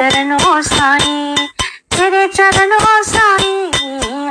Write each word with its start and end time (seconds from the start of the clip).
चरणों 0.00 0.62
साई 0.62 1.34
तेरे 1.94 2.28
चरणों 2.28 3.02
साई 3.02 3.70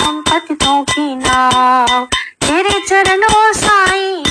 हम 0.00 0.22
पतितों 0.22 0.82
की 0.82 1.14
नाव। 1.16 2.04
तेरे 2.44 2.80
चरणों 2.88 3.52
साई 3.52 4.22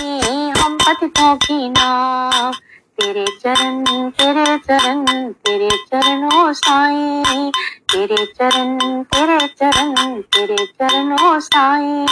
हम 0.57 0.77
पतितों 0.77 1.35
की 1.35 1.69
नाव। 1.69 2.51
तेरे 2.99 3.25
चरण 3.41 3.83
तेरे 4.09 4.57
चरण, 4.57 5.05
तेरे 5.31 5.69
चरणों 5.69 6.53
साई 6.53 7.51
तेरे 7.93 8.25
चरण 8.25 8.77
तेरे 9.03 9.47
चरण, 9.47 10.21
तेरे 10.21 10.65
चरणों 10.65 11.39
साई 11.39 12.05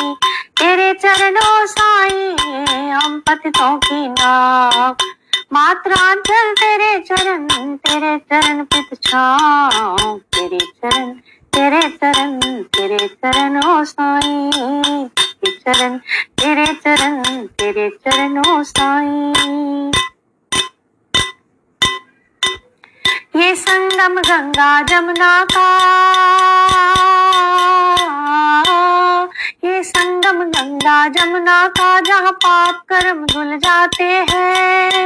तेरे 0.60 0.94
चरणों 0.94 1.66
साई 1.68 2.36
हम 2.90 3.20
पतितों 3.20 3.78
की 3.78 4.08
नाव। 4.08 4.96
मात्रांचल 5.54 6.54
तेरे 6.54 7.00
चरण 7.00 7.48
तेरे 7.76 8.18
चरण 8.18 8.64
पित 8.64 8.94
तेरे 10.36 10.60
चरण 10.60 11.12
तेरे 11.54 11.82
चरण, 11.82 12.40
तेरे 12.74 13.08
चरणों 13.08 13.84
साई, 13.84 14.50
तेरे 15.18 15.52
चरण 15.58 15.98
तेरे 16.42 16.66
चरण, 16.66 17.46
तेरे 17.60 17.90
चरणों 17.90 18.64
साई। 18.64 19.92
ये 23.36 23.56
संगम 23.56 24.20
गंगा 24.20 24.82
जमुना 24.82 25.34
का, 25.54 25.68
ये 29.66 29.84
संगम 29.84 30.44
गंगा 30.44 31.08
जमुना 31.08 31.68
का, 31.68 32.00
जहाँ 32.00 32.32
पाप 32.32 32.84
कर्म 32.90 33.26
धुल 33.26 33.58
जाते 33.58 34.04
हैं। 34.04 35.01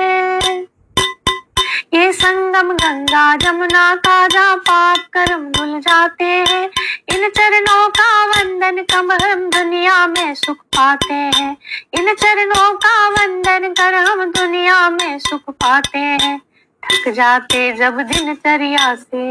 दुनिया 9.85 10.07
में 10.07 10.33
सुख 10.35 10.57
पाते 10.57 11.13
हैं। 11.13 11.57
इन 11.93 12.13
चरणों 12.13 12.73
का 12.73 13.09
वंदन 13.09 13.73
कर 13.73 13.93
हम 13.93 14.23
दुनिया 14.31 14.89
में 14.89 15.19
सुख 15.19 15.41
पाते 15.49 15.99
हैं। 15.99 16.41
थक 16.83 17.09
जाते 17.09 17.73
जब 17.73 18.01
दिनचर्या 18.01 18.95
से। 18.95 19.23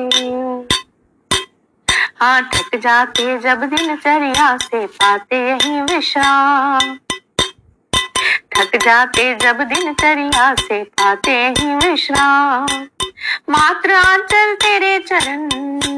हाँ 2.20 2.42
थक 2.54 2.76
जाते 2.76 3.38
जब 3.38 3.64
दिनचर्या 3.64 4.56
से 4.56 4.86
पाते 4.86 5.36
ही 5.36 5.80
विश्राम। 5.80 6.94
थक 8.56 8.76
जाते 8.76 9.34
जब 9.34 9.62
दिनचर्या 9.62 10.54
से 10.54 10.82
पाते 10.84 11.36
ही 11.48 11.74
विश्राम। 11.74 12.66
मात्र 13.50 13.94
आंचल 13.94 14.54
तेरे 14.54 14.98
चरण। 14.98 15.93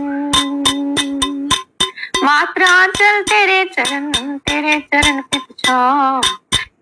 मात्र 2.26 2.62
आंचल 2.62 3.22
तेरे 3.22 3.64
चरण 3.64 4.38
तेरे 4.38 4.78
चरण 4.80 5.20
पिछा 5.20 6.20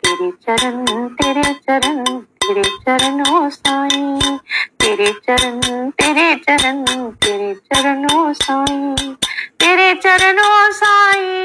तेरे 0.05 0.31
चरण 0.31 1.09
तेरे 1.09 1.43
चरण, 1.43 2.05
तेरे 2.19 2.63
चरणों 2.63 3.49
साई। 3.51 4.37
तेरे 4.81 5.13
चरण 5.13 5.91
तेरे 5.91 6.35
चरण, 6.35 6.85
तेरे 7.11 7.55
चरणों 7.55 8.33
साई। 8.33 9.13
तेरे 9.61 9.95
चरणों 9.95 10.73
साई, 10.73 11.43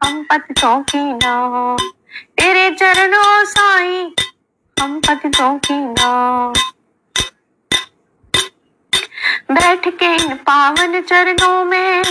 हम 0.00 0.22
पतितों 0.22 0.82
की 0.82 0.98
नाव 0.98 1.76
तेरे 2.38 2.70
चरणों 2.70 3.44
साई, 3.44 4.14
हम 4.76 5.00
पतितों 5.00 5.58
की 5.58 5.74
ना 5.74 6.52
बैठ 9.50 9.88
के 9.88 10.14
इन 10.14 10.34
पावन 10.46 11.00
चरणों 11.00 11.64
में 11.64 12.02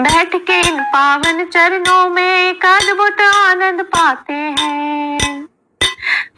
बैठ 0.00 0.34
के 0.36 0.58
इन 0.68 0.80
पावन 0.82 1.44
चरणों 1.44 2.08
में 2.08 2.22
एक 2.22 2.64
अद्भुत 2.66 3.20
आनंद 3.20 3.82
पाते 3.82 4.32
हैं। 4.32 5.42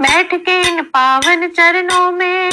बैठ 0.00 0.34
के 0.34 0.60
इन 0.60 0.82
पावन 0.82 1.46
चरणों 1.48 2.10
में 2.12 2.50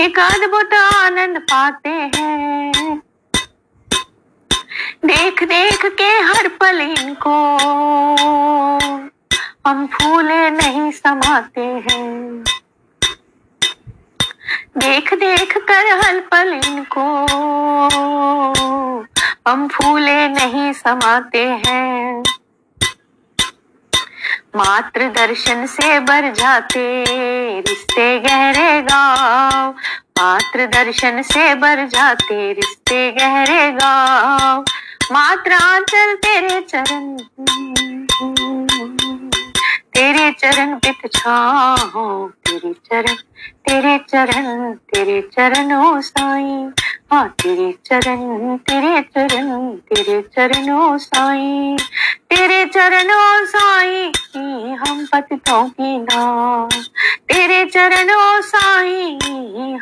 एक 0.00 0.18
अद्भुत 0.18 0.74
आनंद 0.74 1.38
पाते 1.38 1.88
हैं। 1.88 2.98
देख 5.04 5.42
देख 5.44 5.86
के 5.98 6.10
हर 6.28 6.48
पल 6.60 6.80
इनको 6.80 7.38
हम 9.66 9.86
फूले 9.86 10.50
नहीं 10.50 10.90
समाते 10.90 11.60
हैं। 11.60 12.44
देख 14.78 15.14
देख 15.14 15.56
कर 15.58 15.86
हर 15.98 16.20
पल 16.20 16.52
इनको 16.66 17.06
हम 19.48 19.68
फूले 19.68 20.28
नहीं 20.28 20.72
समाते 20.72 21.44
हैं। 21.66 22.22
मात्र 24.56 25.08
दर्शन 25.08 25.66
से 25.66 26.00
भर 26.00 26.32
जाते 26.32 26.82
रिश्ते 27.60 28.18
गहरे 28.18 28.82
गाँव। 28.82 29.70
मात्र 30.18 30.66
दर्शन 30.66 31.22
से 31.22 31.54
भर 31.54 31.84
जाते 31.86 32.52
रिश्ते 32.52 33.10
गहरे 33.12 33.70
गाँव। 33.72 34.64
मात्र 35.12 35.52
आंचल 35.52 36.14
तेरे 36.14 36.60
चरण 36.60 37.16
तेरे 39.94 40.30
चरण 40.32 40.74
पित 40.74 41.10
छाओ 41.12 42.28
तेरे 42.28 42.72
चरण 42.72 43.14
तेरे 43.68 43.98
चरण, 43.98 44.72
तेरे 44.72 45.20
चरणों 45.20 46.00
साई। 46.00 46.68
हाँ 47.10 47.28
तेरे 47.40 47.70
चरण 47.86 48.56
तेरे 48.68 49.00
चरण, 49.02 49.70
तेरे 49.88 50.20
चरणों 50.22 50.98
साई, 50.98 51.76
तेरे 52.30 52.64
चरणों 52.66 53.44
साई 53.46 54.10
हम 54.80 55.04
पतितों 55.12 55.68
की 55.68 55.98
नाव 55.98 56.68
तेरे 57.28 57.64
चरणों 57.66 58.40
साई 58.42 59.18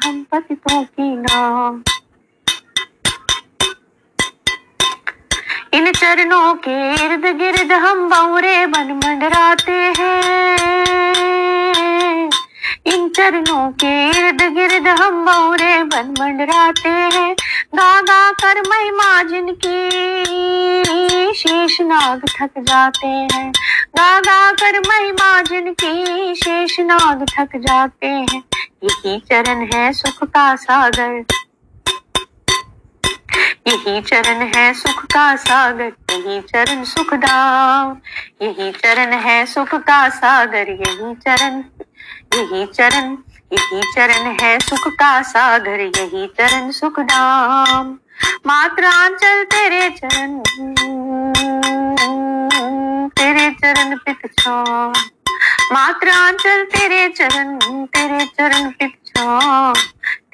हम 0.05 0.23
पतितों 0.33 0.83
की 0.85 1.11
नाव 1.17 1.83
इन 5.75 5.93
चरणों 5.93 6.55
के 6.69 6.79
इर्द 6.95 7.27
गिर्द 7.39 7.73
हम 7.73 8.09
बौरे 8.09 8.67
बन 8.67 8.93
मंडराते 9.05 9.81
हैं। 9.99 10.47
इन 12.87 13.09
चरणों 13.09 13.71
के 13.71 14.09
इर्द 14.09 14.43
गिर्द 14.43 14.89
हम 14.89 15.25
बौरे 15.25 15.83
बन 15.85 16.15
मंडराते 16.21 16.89
हैं। 16.89 17.35
गा 17.75 18.01
गा 18.01 18.31
कर 18.33 18.61
महिमा 18.61 19.23
जिनकी 19.23 19.91
शेष 21.35 21.81
नाग 21.81 22.23
थक 22.29 22.51
जाते 22.59 23.07
हैं। 23.07 23.53
गा 23.97 24.21
गा 24.21 24.53
कर 24.53 24.79
महिमा 24.79 25.43
जिनकी 25.43 26.35
शेष 26.35 26.81
नाग 26.81 27.27
थक 27.39 27.57
जाते 27.57 28.07
हैं। 28.07 28.43
यही 28.85 29.19
चरण 29.19 29.69
है 29.75 29.93
सुख 29.93 30.25
का 30.25 30.57
सागर। 30.57 31.25
यही 33.67 34.01
चरण 34.01 34.47
है 34.57 34.73
सुख 34.75 35.05
का 35.05 35.37
सागर। 35.37 35.93
यही 36.11 36.41
चरण 36.41 36.85
सुख 36.85 37.15
धाम। 37.15 37.97
यही 38.43 38.71
चरण 38.71 39.13
है 39.13 39.47
सुख 39.47 39.75
का 39.75 40.09
सागर। 40.09 40.69
यही 40.71 41.15
चरण 41.15 41.63
यही 42.33 42.65
चरण 42.67 43.17
यही 43.53 43.81
चरण 43.95 44.27
है 44.41 44.59
सुख 44.59 44.89
का 44.93 45.23
सागर, 45.23 45.81
यही 45.81 46.27
चरण 46.39 46.71
सुख 46.71 47.01
धाम 47.01 47.97
मात्र 48.47 48.85
आंचल 48.85 49.43
तेरे 49.45 49.89
चरण 49.91 50.39
तेरे 53.09 53.51
चरण 53.51 53.97
पित 53.97 54.27
छाम। 54.41 54.93
मात्र 55.73 56.09
आंचल 56.09 56.65
तेरे 56.65 57.09
चरण 57.09 57.59
तेरे 57.85 58.25
चरण 58.27 58.71
पित 58.71 58.95
छाम। 59.07 59.73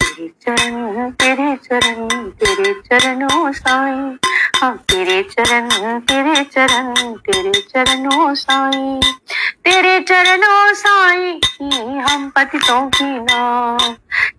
तेरे 0.03 0.29
चरण 0.43 1.11
तेरे 1.11 1.57
चरण, 1.57 2.29
तेरे 2.31 2.73
चरणों 2.87 3.53
साई 3.53 4.17
तेरे 4.65 5.23
चरण 5.23 5.69
तेरे 6.01 6.45
चरण, 6.45 6.95
तेरे 7.15 7.53
चरणों 7.61 8.35
साई, 8.35 9.01
तेरे 9.65 10.01
चरणों 10.01 10.75
साई 10.75 11.41
हम 11.99 12.29
पतितों 12.37 12.87
की 12.87 13.05
नाव 13.05 13.79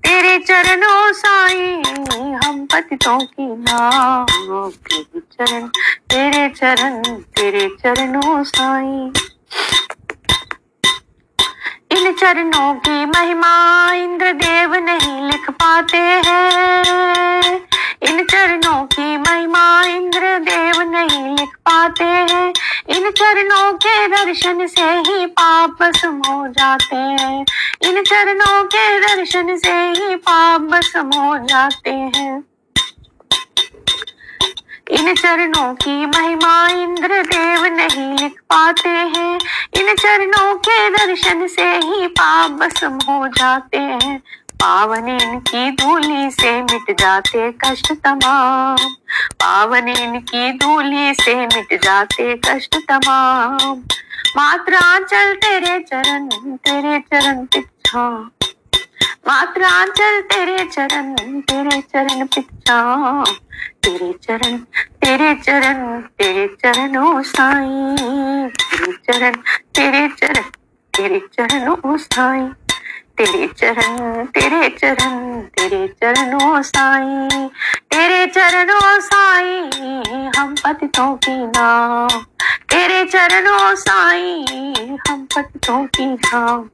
तेरे 0.04 0.38
चरणों 0.40 1.14
साई 1.14 1.74
हम 2.46 2.66
पतितों 2.66 3.20
की 3.20 3.48
नाव 3.58 4.26
तेरे 4.70 5.20
चरण 5.34 5.68
तेरे 6.10 6.50
चरण, 6.50 7.02
तेरे 7.04 7.68
चरणों 7.84 8.44
साई। 8.44 9.12
इन 11.98 12.14
चरणों 12.14 12.74
की 12.76 13.06
महिमा 13.06 13.94
इंद्र 13.94 14.32
देव 14.34 14.76
नहीं 14.76 15.32
लिख 15.32 15.50
पाते 15.50 15.98
हैं। 15.98 17.62
इन 18.02 18.26
चरणों 18.26 18.84
की 18.86 19.18
महिमा 19.18 19.63
इंद्र 19.84 20.40
देव 20.40 20.82
नहीं 20.82 21.36
लिख 21.36 21.56
पाते 21.56 22.04
हैं। 22.04 22.54
इन 22.90 23.12
चरणों 23.12 23.74
के 23.74 24.08
दर्शन 24.08 24.68
से 24.68 24.82
ही 24.82 25.26
पाप 25.26 25.70
भस्म 25.82 26.18
हो 26.18 26.48
जाते 26.48 26.96
हैं। 26.96 27.46
इन 27.82 28.04
चरणों 28.04 28.64
के 28.64 29.00
दर्शन 29.00 29.58
से 29.58 29.74
ही 29.74 30.16
पाप 30.16 30.62
भस्म 30.62 31.08
हो 31.08 31.38
जाते 31.38 31.90
हैं। 31.90 32.44
इन 34.92 35.14
चरणों 35.16 35.74
की 35.74 36.06
महिमा 36.06 36.68
इंद्र 36.68 37.22
देव 37.22 37.66
नहीं 37.66 38.18
लिख 38.18 38.40
पाते 38.40 38.90
हैं। 38.90 39.40
इन 39.74 39.96
चरणों 39.96 40.56
के 40.56 40.90
दर्शन 40.90 41.48
से 41.48 41.70
ही 41.70 42.08
पाप 42.08 42.52
भस्म 42.52 43.00
हो 43.10 43.28
जाते 43.28 43.78
हैं। 43.78 44.22
पावन 44.64 45.08
इनकी 45.10 45.72
धूली 45.72 46.32
से 46.32 46.62
मिट 46.62 47.00
जाते 47.00 47.52
कष्ट 47.52 47.94
तमाम। 47.94 48.76
पावन 49.34 49.88
इनकी 49.88 50.52
धूली 50.52 51.14
से 51.14 51.36
मिट 51.36 51.84
जाते 51.84 52.36
कष्ट 52.36 52.76
तमाम। 52.92 53.84
मात्रा 54.38 55.00
चल 55.00 55.34
तेरे 55.36 55.80
चरण 55.80 56.30
तेरे 56.56 57.00
चरण 57.00 57.46
पिछा। 57.46 58.10
मात्रा 59.28 59.86
चल 59.86 60.22
तेरे 60.22 60.66
चरण 60.66 61.16
तेरे 61.42 61.82
चरण 61.82 62.26
पिछा। 62.26 63.24
तेरे 63.84 64.14
चरण 64.14 64.58
तेरे 65.04 65.36
चरण 65.36 66.02
तेरे 66.02 66.48
चरण 66.48 67.22
साई। 67.22 67.98
तेरे 68.48 68.92
चरण 68.92 69.36
तेरे 69.76 70.08
चरण 70.08 70.44
तेरे 70.94 71.20
चरण 71.20 71.98
साई। 71.98 72.63
तेरे 73.18 73.48
चरण 73.48 74.26
तेरे 74.26 74.70
चरण, 74.70 75.42
तेरे 75.42 75.88
चरणों 75.88 76.62
साई, 76.62 77.46
तेरे 77.92 78.26
चरणों 78.28 79.00
साई, 79.00 79.60
हम 80.38 80.56
पतितों 80.66 81.16
की 81.16 81.36
नाम। 81.48 82.08
तेरे 82.72 83.06
चरण 83.06 83.76
साई, 83.76 84.46
हम 85.10 85.28
पतितों 85.36 85.86
की 85.86 86.06
नाम। 86.06 86.70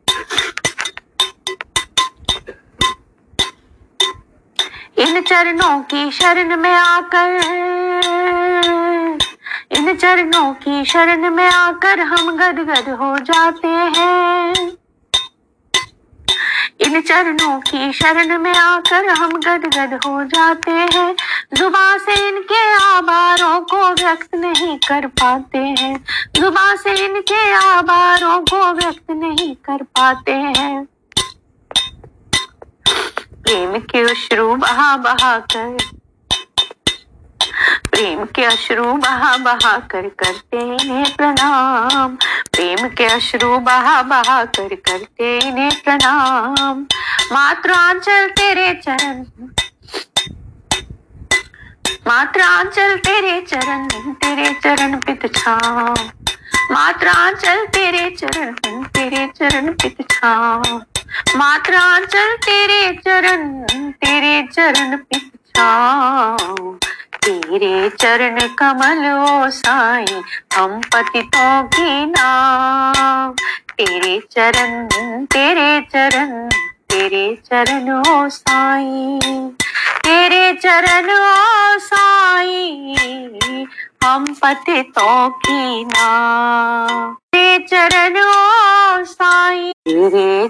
इन 4.98 5.22
चरणों 5.22 5.80
की 5.82 6.12
शरण 6.12 6.56
में 6.56 6.74
आकर, 6.74 7.40
इन 9.72 9.96
चरणों 9.96 10.54
की 10.54 10.86
शरण 10.86 11.30
में 11.30 11.48
आकर 11.48 12.00
हम 12.00 12.36
गदगद 12.38 12.90
हो 12.90 13.18
जाते 13.18 13.68
हैं। 13.68 14.54
इन 16.80 17.02
चरणों 17.02 17.60
की 17.60 17.94
शरण 17.94 18.38
में 18.40 18.54
आकर 18.56 19.08
हम 19.10 19.32
गदगद 19.32 20.00
हो 20.06 20.24
जाते 20.24 20.72
हैं। 20.72 21.16
जुबा 21.54 21.98
से 21.98 22.28
इनके 22.28 22.62
आभारों 22.74 23.60
को 23.62 23.90
व्यक्त 23.90 24.36
नहीं 24.36 24.78
कर 24.78 25.08
पाते 25.08 25.58
हैं। 25.58 26.04
जुबा 26.36 26.76
से 26.76 27.06
इनके 27.06 27.54
आभारों 27.54 28.40
को 28.42 28.74
व्यक्त 28.74 29.12
नहीं 29.12 29.56
कर 29.56 29.84
पाते 29.84 30.32
हैं। 30.32 30.86
प्रेम 33.44 33.80
के 33.80 34.12
अश्रु 34.12 34.56
बहा 34.56 34.98
बहा 34.98 35.38
कर 35.40 35.99
प्रेम 38.00 38.24
के 38.26 38.44
अश्रु 38.44 38.84
बहा 38.94 39.38
बहा 39.38 39.72
कर 39.92 40.08
करते 40.20 40.58
इन्हें 40.58 41.16
प्रणाम। 41.16 42.16
प्रेम 42.52 42.88
के 42.88 43.06
अश्रु 43.06 43.58
बहा 43.60 44.02
बहा 44.02 44.44
कर 44.46 44.76
करते 44.76 45.38
इन्हें 45.38 45.72
प्रणाम। 45.84 46.86
मात्रांचल 47.32 48.28
तेरे 48.30 48.74
चरण। 48.74 49.24
मात्रांचल 52.08 52.96
तेरे 52.96 53.40
चरण 53.42 53.88
तेरे 54.14 54.54
चरण 54.64 54.96
पित 55.00 55.26
छाम 55.36 55.94
मात्रांचल 56.72 57.66
तेरे 57.66 58.10
चरण 58.10 58.84
तेरे 58.84 59.28
चरण 59.28 59.72
पित 59.74 60.02
छाम 60.12 60.78
मात्रांचल 61.36 62.36
तेरे 62.46 62.94
चरण 63.06 63.62
तेरे 63.92 64.42
चरण 64.54 64.96
पित 64.96 65.36
छाम 65.50 66.78
तेरे 67.30 67.90
चरण 67.90 68.38
कमल 68.60 69.04
ओ 69.08 69.50
साई 69.50 70.06
हम 70.54 70.80
पतितों 70.86 71.64
की 71.66 72.06
नाम 72.06 73.34
तेरे 73.74 74.18
चरण 74.32 75.26
तेरे 75.26 75.70
चरण 75.92 76.50
तेरे 76.90 77.26
चरण 77.46 77.92
ओ 77.92 78.28
साई, 78.30 79.20
तेरे 80.04 80.54
चरण 80.54 81.10
ओ 81.12 81.78
साई 81.80 83.66
हम 84.04 84.26
पतितों 84.44 85.30
की 85.30 85.86
नाम 85.86 87.14
तेरे 87.34 87.66
चरण 87.68 88.18
ओ 88.18 89.04
साई। 89.06 89.72
तेरे 89.88 90.50